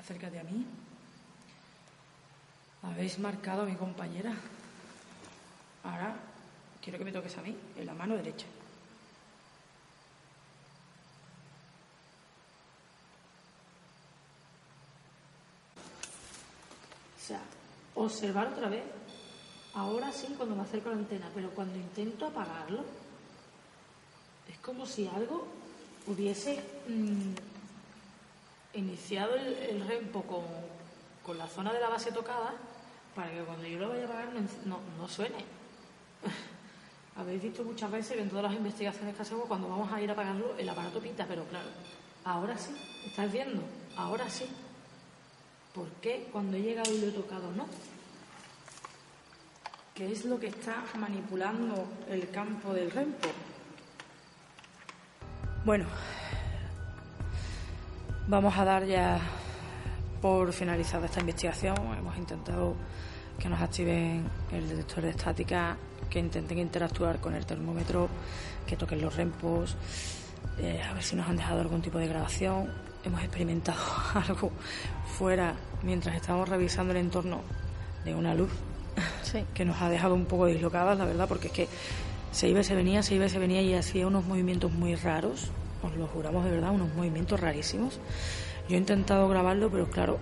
[0.03, 0.65] acércate a mí.
[3.13, 4.33] Habéis marcado a mi compañera.
[5.83, 6.15] Ahora
[6.81, 8.47] quiero que me toques a mí, en la mano derecha.
[17.15, 17.39] O sea,
[17.93, 18.83] observar otra vez.
[19.75, 22.83] Ahora sí, cuando me acerco a la antena, pero cuando intento apagarlo,
[24.49, 25.45] es como si algo
[26.07, 27.35] hubiese mm,
[28.73, 30.45] iniciado el, el rempo con,
[31.23, 32.55] con, la zona de la base tocada
[33.15, 34.29] para que cuando yo lo vaya a apagar
[34.65, 35.45] no, no, suene.
[37.15, 40.09] Habéis visto muchas veces que en todas las investigaciones que hacemos, cuando vamos a ir
[40.09, 41.69] a apagarlo, el aparato pita, pero claro,
[42.25, 43.61] ahora sí, ¿estáis viendo?
[43.95, 44.47] Ahora sí.
[45.73, 47.67] ¿Por qué cuando he llegado y lo he tocado no?
[49.93, 53.29] ¿Qué es lo que está manipulando el campo del rempo?
[55.65, 55.85] Bueno,
[58.25, 59.19] Vamos a dar ya
[60.23, 61.75] por finalizada esta investigación.
[61.99, 62.75] Hemos intentado
[63.37, 65.75] que nos activen el detector de estática,
[66.09, 68.07] que intenten interactuar con el termómetro,
[68.65, 69.75] que toquen los rempos,
[70.59, 72.71] eh, a ver si nos han dejado algún tipo de grabación.
[73.03, 73.81] Hemos experimentado
[74.13, 74.49] algo
[75.17, 77.41] fuera mientras estábamos revisando el entorno
[78.05, 78.51] de una luz
[79.53, 81.67] que nos ha dejado un poco dislocadas, la verdad, porque es que
[82.31, 84.95] se iba y se venía, se iba y se venía y hacía unos movimientos muy
[84.95, 85.51] raros
[85.83, 87.99] os lo juramos de verdad, unos movimientos rarísimos.
[88.67, 90.19] Yo he intentado grabarlo, pero claro,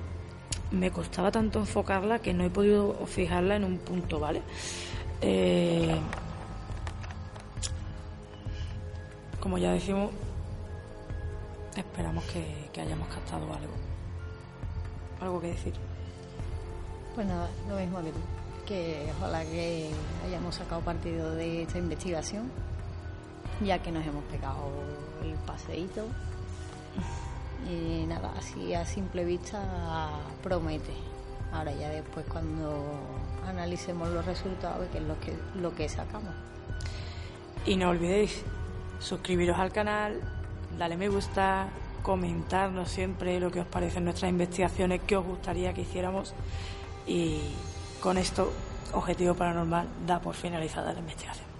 [0.71, 4.41] me costaba tanto enfocarla que no he podido fijarla en un punto, ¿vale?
[5.21, 5.99] Eh,
[9.39, 10.11] como ya decimos,
[11.75, 13.73] esperamos que, hayamos captado algo.
[15.19, 15.73] ¿Algo que decir?
[17.13, 18.19] Pues nada, lo mismo tú.
[18.65, 19.89] Que ojalá que
[20.25, 22.49] hayamos sacado partido de esta investigación
[23.65, 24.69] ya que nos hemos pegado
[25.23, 26.05] el paseíto.
[27.69, 30.09] Y nada, así a simple vista
[30.43, 30.93] promete.
[31.53, 32.83] Ahora ya después cuando
[33.45, 36.33] analicemos los resultados, que es lo que, lo que sacamos.
[37.65, 38.43] Y no olvidéis
[38.99, 40.19] suscribiros al canal,
[40.77, 41.67] darle me gusta,
[42.01, 46.33] comentarnos siempre lo que os parecen nuestras investigaciones, qué os gustaría que hiciéramos.
[47.05, 47.41] Y
[48.01, 48.51] con esto,
[48.93, 51.50] Objetivo Paranormal da por finalizada la investigación.